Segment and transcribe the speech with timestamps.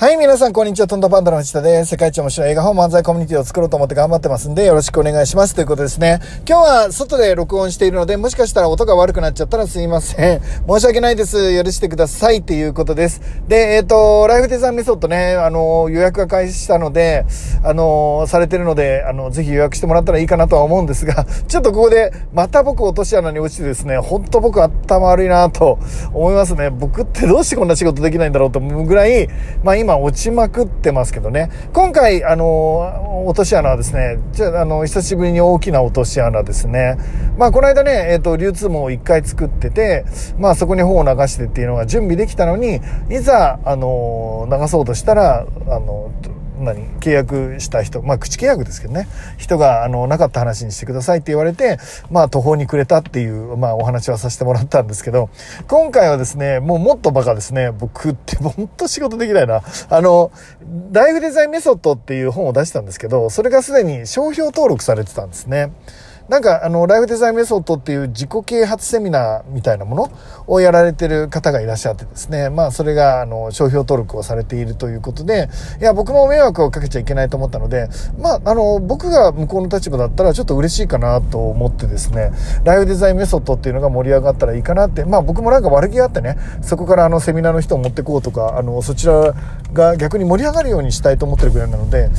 [0.00, 0.86] はい、皆さん、こんにちは。
[0.86, 1.90] トントパンダの藤田です。
[1.90, 5.56] 世界一面白い映画本漫才コミュニティを作ろうと思って頑張ってますんで、よろしくお願いします。
[5.56, 6.20] ということですね。
[6.48, 10.40] 今日は外で録音しているので、もしかしたら音が悪くなっちゃったらすいません。
[10.70, 11.36] 申し訳ないです。
[11.64, 12.36] 許してください。
[12.36, 13.20] っていうことです。
[13.48, 17.26] で、えっ、ー、と、ライフデザインメソッドね、あの、予約が開始したので、
[17.64, 25.80] あの、されてるので、あの、ぜひ予約してもらったらいいかなとは思うんですが、 ちょっとここで、また僕落とし穴に落ちてですね、ほんと僕頭悪いなと
[26.14, 26.70] 思いますね。
[26.70, 29.28] 僕ってどうしてこんな仕事できないんだろうと思うぐらい、
[29.64, 31.50] まあ今落ちまくってますけどね。
[31.72, 36.96] 今回、あの、落とし穴はですね、じゃあ、あの、久しぶりに大きな落とし穴ですね。
[37.38, 40.04] まあ、この間ね、えっ、ー、と、流通網を1回作ってて、
[40.38, 46.10] まあ、そこに本を流してっていうのが準備できたのに、いざ、あの、流そうとしたら、あの、
[46.74, 51.78] 何契約した人、まあ口契約ですけどね、人があのなかった話にしてくださいって言われて、
[52.10, 55.30] まあ途方に暮れたっていう、まあお話はさせてもらったんですけど、
[55.66, 59.62] 今回はですね、もうもっとバカですね、僕ってほんと仕事できないな。
[59.88, 60.30] あの、
[60.92, 65.72] ライフデザインメソッドっていう本を出したんですけど、それがすでに商標登録されてたんですね。
[66.28, 70.10] なんか、あの、ライフデザインメソッドっていう自己啓発セミナーみたいなもの
[70.46, 75.48] をやられてる方がいらっしゃってですね、まあ、それが、あの、商標登録をされているということで、
[75.80, 82.30] いや、僕も迷惑をかけちゃいけないと思ったので、まあ、あの、僕が向こうの立場だったらちょっと嬉しいかなと思ってですね、
[82.62, 89.34] ライフデザインメソッドっていうのが盛り上がったらいいかなって、まあ、僕もなんか悪気があってね、そこからあの、セミナーの人を持ってこうとか、あの、そちら
[89.72, 92.10] が逆に盛り上がるようにしたいと思ってるぐらいなので、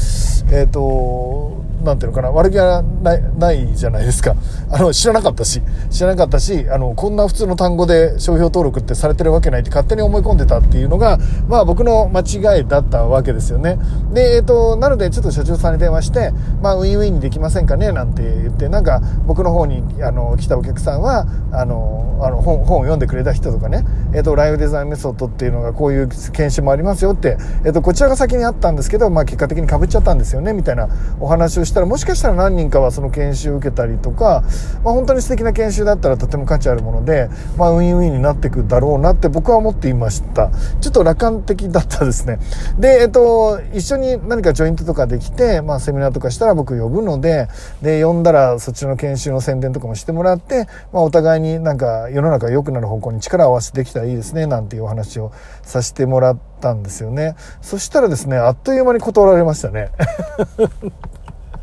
[0.51, 4.35] えっ、ー、と、なんていうのかな、悪気はないないじゃないですか。
[4.71, 13.79] あの、知らなかったし、知らなかったし、あの、こんな普通の単語で商標登録ってされてるわけないって勝手に思い込んでたっていうのが、まあ僕の間違いだったわけですよね。
[14.13, 34.43] で、えっ、ー、と、なのでちょっと社長さんに電話して、まあウィンウィンにできませんかねなんて言って、なんか僕の方に、あの、来たお客さんは、あの、あの本、本を読んでくれた人とかね、えっ、ー、と、ライフデザインメソッドっていうのがこういう研修もありますよって、えっ、ー、と、こちらが先にあったんですけど、まあ結果的に被っちゃったんですよね、みたいなお話をしたら、もしかしたら何人かはその研修を受けたりとか、
[34.83, 40.51] まあ、本当に素敵な研修だったらとても価値あるもので、まあ、ウィンウィンになっていくだろうなって僕は思っていました。
[40.81, 42.39] ちょっと楽観的だったですね。
[42.77, 47.47] で、えっと、一緒に何かジョイントとかできて、まあ、セミナーとかしたら僕呼ぶので、
[47.81, 55.31] で、呼んだらそっちの研修の宣伝とかもしてもらって、まあ、お互いになんか世の中良くなる方向に力を合わせてできたらいいですね、なんていうお話を
[55.61, 57.35] させてもらったんですよね。
[57.61, 59.91] そしたらですね、あっという間に断られましたね。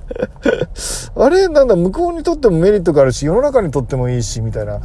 [1.16, 4.80] あれなんだ、向こうにとってもメリットがあるし、世の中にとってもいいし、みたいな。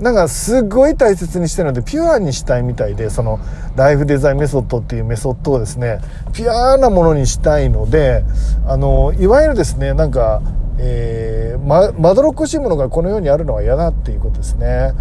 [0.00, 3.38] なんかすごい大切にしてるので、ピュアにしたいみたいで、その、
[3.76, 6.00] ライフデザインメソッドっていうメソッドをですね、
[6.32, 8.24] ピュアなものにしたいので、
[8.66, 10.42] あの、いわゆるですね、なんか、
[10.78, 11.23] えー、
[11.56, 14.92] ま、まどろっこしいものがこの世にあるのは嫌だっていうことですね。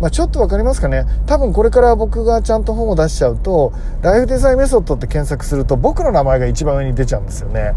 [0.00, 3.72] まあ、ちょっとわかりますかね多分これから僕がちゃんと本を出しちゃうと、
[4.02, 7.74] ライフデザインメソッドって検索すると僕の名前が一番上に出ちゃうんですよね。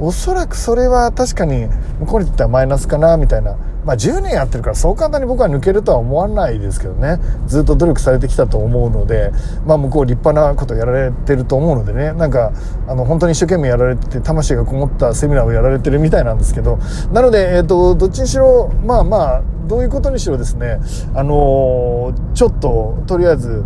[0.00, 1.68] おそらくそれは確かに
[2.00, 3.56] 向こうにとってはマイナスかな、みたいな。
[3.86, 7.20] まあ、10年やってるからそう簡単に僕は抜けるとは思わないですけどね。
[7.46, 9.30] ずっと努力されてきたと思うので、
[9.64, 12.12] まあ、向こう立派なことやられてると思うのでね。
[12.12, 12.52] なんか、
[12.88, 16.80] あの、本当に一生懸命やられてて、魂がこもったセミナーをやられてるみたいなんですけど、
[17.12, 20.80] なので、えっ、ー、と、どっちにしろ、まあまあ、どういうことにしろですね、
[21.14, 23.64] あのー、ちょっと、とりあえず、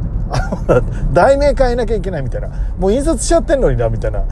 [1.14, 2.48] 題名変えなきゃいけないみたいな。
[2.78, 4.20] もう印刷しちゃってんのにな、みたいな。
[4.20, 4.26] ど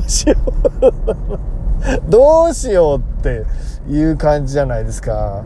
[0.00, 0.34] うしよ
[0.80, 1.59] う
[2.08, 3.44] どうしようって
[3.88, 5.42] いう感じじゃないですか。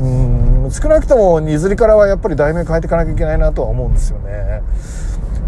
[0.00, 4.62] うん、少なくとも、にずりからはやっぱり題名変えていかなきゃいけないなとは思うんですよね。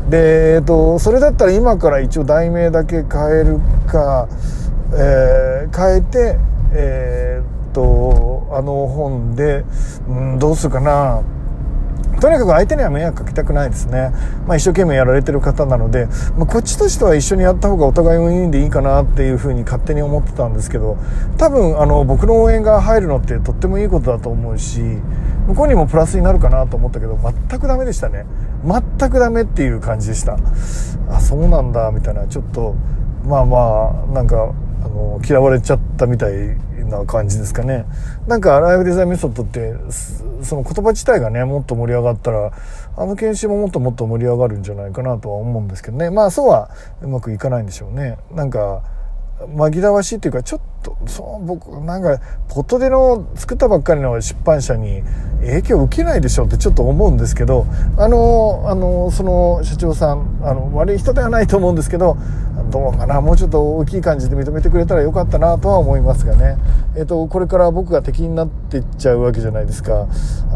[0.08, 4.26] で、えっと、それだったら今から一応題名だけ変えるか、
[4.94, 6.38] えー、変えて、
[6.72, 9.64] えー、っと、あの本で、
[10.08, 11.20] うん、どうするかな。
[12.20, 14.12] とにかく相手には迷惑かけたくないですね。
[14.46, 16.06] まあ一生懸命やられてる方なので、
[16.36, 20.96] まあこっちとしては一緒にやった方がお互いウィンでいいかなっていうふうに勝手に思ってたんですけど、
[21.36, 24.80] 多分あの僕の応援が入るのってとってもいいことだと思うし、
[25.46, 27.18] 向こうにもプラスになるかなと思ったけど、
[27.48, 28.26] 全くダメでしたね。
[28.64, 30.38] 全くダメっていう感じでした。
[31.10, 32.74] あ、そうなんだ、みたいな、ちょっと、
[33.24, 34.52] まあまあ、なんか、
[34.84, 36.56] あの、嫌われちゃったみたい
[36.88, 37.86] な感じですかね。
[38.26, 39.74] なんか、ライフデザインメソッドって、
[40.42, 42.52] その言葉自体がね、もっと盛り上がったら、
[42.96, 46.10] あの研修ももっともっと盛り上がるんじゃないかなとは思うんですけどね。
[46.10, 46.70] まあ、そうは
[47.00, 48.18] うまくいかないんでしょうね。
[48.32, 48.82] なんか、
[49.46, 55.04] 紛らわしいっていうか、ちょっと、そう、僕、なんか、ポットでの作ったばっかりの出版社に
[55.40, 57.64] 影響を受けないでしょうってちょっと思うんですけど、
[57.96, 62.16] あの、あの、その社長さん、あの、悪い人ではないと思うんですけど、
[62.68, 66.56] どうかな、もうちょっと大きい感じで認めてくれたらよかったなとは思いますがね。
[66.98, 70.08] えっ、と、これから僕が敵になっていっちゃうわけじゃないですか。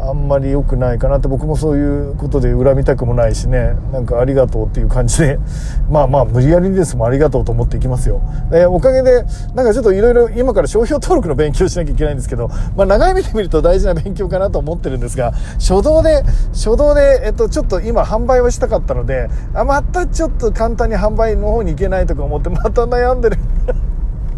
[0.09, 5.39] あんまり良くないかなって僕もそういうことで恨みたくもないしね、なんかありがとうっていう感じで、
[5.89, 8.21] まあまあ無理やりですもありがとうと思っていきますよ。
[8.51, 9.25] えおかげで、
[9.55, 23.39] なんかちょっといろいろ今から商標登録の勉強しなきゃいけないんですけど、まあ長い目で見ると大事な勉強かなと思ってるんですが、初動で、初動で、えっと、ちょっと今販売をしたかったので、あ、またちょっと簡単に販売の方に行けないとか思って、また悩んでる。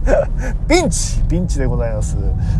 [0.68, 2.16] ピンチピンチでございます。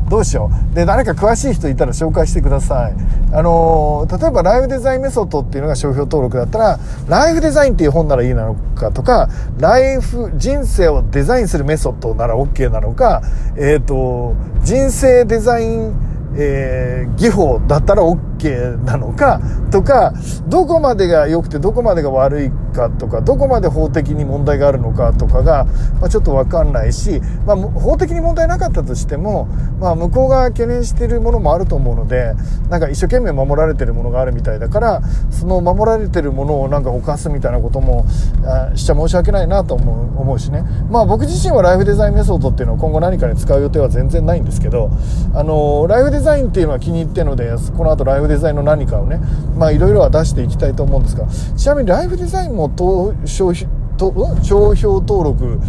[0.09, 0.75] どうしよう。
[0.75, 2.95] で、誰か詳しい人いたら紹介してください。
[3.33, 13.23] あのー、例えばライフデザインメソッドっていうのが商標登録だったら、ライフデザインっていう本ならいいなのかとか、ライフ、人生をデザインするメソッドなら OK なのか、
[13.57, 19.41] えっ、ー、と、人生デザインえー、技法だったら OK なのか
[19.71, 20.13] とか
[20.47, 25.65] どこまでが良くてどこまでが悪いかとかどこまで法的に問題があるのかとかが、
[26.01, 29.47] まあ、ちょっと分かんないし、まあ、法的に問題なかったとしても、
[29.81, 32.35] まあ、向こうが懸念しているものもあると思うので
[32.69, 38.05] なんか一生懸命守られてるものがあるみたいだからその守られてるものをなんか犯すみたいなことも
[38.45, 40.63] あしちゃ申し訳ないなと思う思うしね。
[40.91, 44.91] まあ僕自身はライフデザインメソッドっていうのを今後何かに使う予定は全然ないんですけど
[45.35, 49.21] あのライフデザインザインっていうのは気に入ってるのでこの後ライフデザインの何かをね
[49.57, 51.27] まあいろいろは出していきたいと思うんですが
[51.57, 52.69] ちなみにライフデザインも
[53.25, 55.61] 商商標登録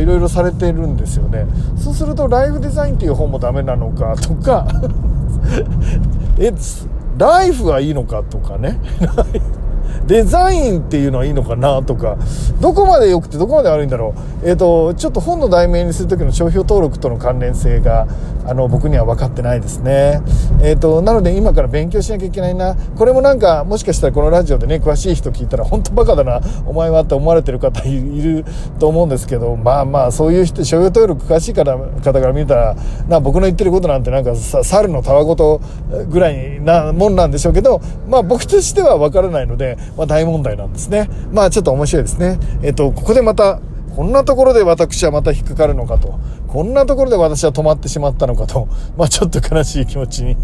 [0.00, 1.46] いろいろされてるんですよね。
[1.76, 4.66] そうするとライフデザインっていう本もダメなのかとか
[6.40, 6.50] え
[7.18, 8.80] ライフはいいのかとかね。
[10.06, 12.18] デザインっていうのはいいのかなとか、
[12.60, 14.48] どこまで良くてどこまで悪いんだろう。
[14.48, 18.06] えっ、ー、と、ちょっと本の題名にする時の商標登録との関連性が、
[18.46, 20.20] あの、僕には分かってないですね。
[20.62, 22.74] えっ、ー、と、なので今から勉強しなきゃいけないな。
[22.74, 28.44] これもなんか、もしかしたらこのラジオでね、詳しい人聞いたら、本当バカだな、お前はって思われてる方いる
[28.78, 32.76] と思うんですけど、まあまあ、そういう人、商標登録詳しい方から見たら、
[33.08, 35.62] な、僕の言ってることなんてなんかさ、猿のたわごと
[36.10, 41.08] ぐらいなもんなんでしょうけど、まあ僕としては分からないので、まあ、大問題なんですね。
[41.32, 42.38] まあちょっと面白いですね。
[42.62, 43.60] えっと、ここでまた、
[43.94, 46.18] こんなところで私はまた引っかかるのかと。
[46.54, 50.36] こんなところで私は止まってしまったのかと、 まあちょっと悲しい気持ちに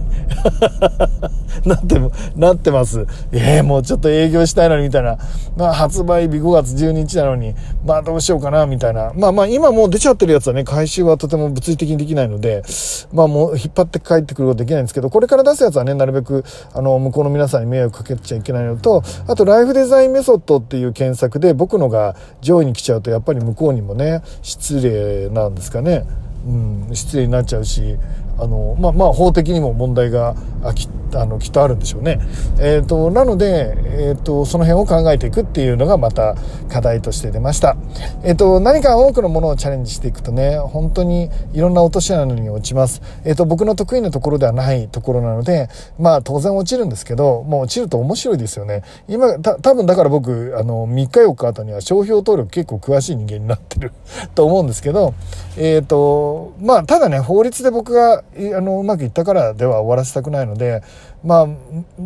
[1.65, 2.01] なって、
[2.35, 3.07] なってます。
[3.31, 5.19] ええー、もうちょっと営業したいのにみたいな。
[5.57, 7.55] まあ発売日5月12日なのに、
[7.87, 9.13] まあどうしようかなみたいな。
[9.15, 12.65] まあまあ今もう出ちゃってるやつはね、回収はとても物理的にできないので、
[13.13, 26.00] まあもう引っ張って帰ってくることできないんですけど、これから出すやつはね、なるべく、あの、向こうの皆さんに迷惑かけちゃいけないのと、あとライフデザインメソッドっていう検索で僕のが上位に来ちゃうと、やっぱり向こうにもね、失礼なんですかね。
[26.47, 27.97] うん、失礼になっちゃうし
[28.41, 30.35] あの、まあ、まあ、法的にも問題が
[30.75, 32.21] きあのきっとあるんでしょうね。
[32.61, 36.37] えっ、ー、と、なので、えっ、ー、と、その辺を考えていくっていうのがまた
[36.69, 37.77] 課題として出ました。
[38.23, 43.03] えっ、ー、と、何か多くのものをチャレンジしていくとね、本当にいろんな落とし穴に落ちます。
[43.25, 48.83] えっ、と、僕の得意なところではないところなので、まあ、当然落ちるんですけど、もう落ちると面白いですよね。
[49.09, 53.93] 今、た多分だから僕、あの、3日4日後には商標登録結構詳しい人間になってる
[54.35, 55.15] と思うんですけど、
[55.57, 60.83] えっ、と、まあ、ただね、法律で僕があのうまくいったからでは終わらせたくないので
[61.25, 61.49] まあ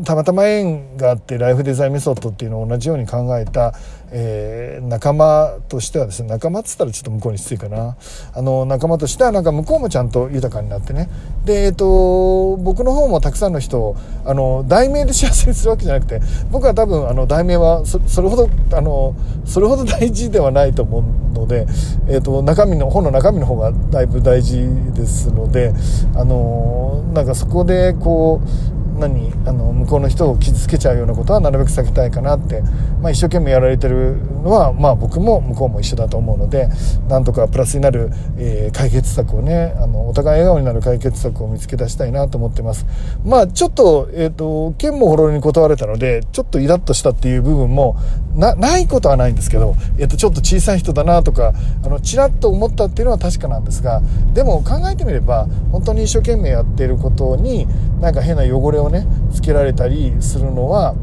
[0.04, 3.74] たまたま縁があってライフデザインメソッドっていうのを同じように考えた、
[4.16, 7.96] えー、仲間としてはですね仲間っつったらちょっと向こうに失礼かな。
[8.32, 11.08] あの仲間としてはなんか向こうもちゃんと豊かになってね。
[11.44, 16.20] でえっ、ー、と僕の方もたくさんの人をあの題名で幸せにするわけじゃなくて
[16.52, 21.02] 僕は多分あの題名はそれほどあのそれほど大事ではないと思う
[21.34, 21.66] ので、
[22.08, 25.74] えーと、中身の本の中身の方がだいぶ大事ですので
[26.14, 32.62] あのなんかそこでこう何あの向こうの人を傷つけちゃうようなことはなるべく避けたいかなって、
[33.02, 36.68] まあ、一生懸命やられてるのは、まあ、僕も向こうも一緒だと思うので
[37.08, 42.86] なんとかプラスになる、えー、解決策をねあのお互い笑顔になる解決策を見つけ出したいなと思ってます。
[43.24, 47.96] まあちょっと,、えーと、剣もほろに断れたのでちょっとイラッとしたっていう部分も
[48.36, 54.02] ないことはないんですけど、えーと、ちょっと小さい人だなとかあのちらっと思ったっていうのは確かなんですが
[54.34, 57.66] でも考えてみれば本当に一生懸命やっていることに
[58.00, 60.94] なんか変な汚れをねつけられたりするのは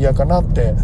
[0.00, 0.74] 嫌かなって、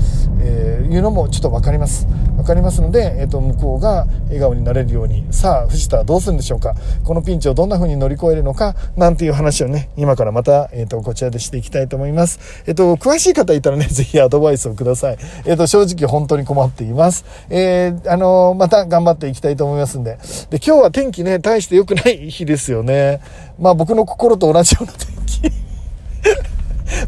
[0.40, 2.06] えー、いうのもちょっと分かります。
[2.36, 6.74] 分かりますので、えーと、向こうが笑顔になれるようにさあ藤田はどうするんでしょうか。
[7.02, 12.62] このピンチをどんな風に乗り越えるのかなんていう話をね今からまた、えーと、こちらでしていきたいと思います。
[12.66, 15.18] えっ、ー、と詳しい方いたらね 是非アドバイスをください。
[15.46, 17.24] えっ、ー、と正直本当に困っています。
[17.48, 20.18] えー、あのまた頑張っていきたいと思いますんで。
[20.50, 23.20] で今日は天気ね大して良くない日ですよね。
[23.58, 25.65] まあ僕の心と同じような天気。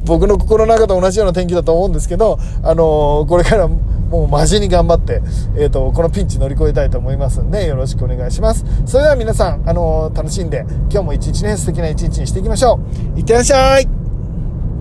[0.04, 5.22] 僕の心の中と同じような天気だと思うんですけど、あのー、これからもうマジに頑張って、
[5.56, 8.64] えっ、と、このピンチ乗り越えたいと思いますんで、よろしくお願いします。
[8.86, 12.80] それでは皆さん、あの楽しんで、今日も一日ね、素敵な一日にしていきましょ
[13.16, 13.18] う。
[13.18, 13.97] いってらっしゃい